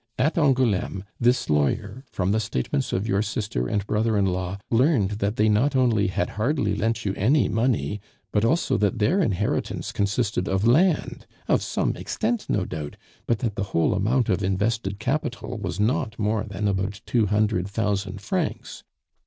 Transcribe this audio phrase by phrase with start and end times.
[0.17, 5.11] At Angouleme this lawyer, from the statements of your sister and brother in law, learned
[5.19, 8.01] that they not only had hardly lent you any money,
[8.31, 13.53] but also that their inheritance consisted of land, of some extent no doubt, but that
[13.53, 18.83] the whole amount of invested capital was not more than about two hundred thousand francs.